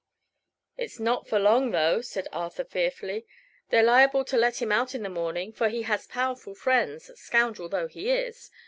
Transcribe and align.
"It's 0.77 0.99
not 0.99 1.27
for 1.27 1.37
long, 1.37 1.69
though," 1.69 2.01
said 2.01 2.27
Arthur, 2.33 2.63
fearfully. 2.63 3.27
"They're 3.69 3.83
liable 3.83 4.25
to 4.25 4.35
let 4.35 4.59
him 4.59 4.71
out 4.71 4.95
in 4.95 5.03
the 5.03 5.09
morning, 5.09 5.53
for 5.53 5.69
he 5.69 5.83
has 5.83 6.07
powerful 6.07 6.55
friends, 6.55 7.11
scoundrel 7.13 7.69
though 7.69 7.87
he 7.87 8.09
is. 8.09 8.49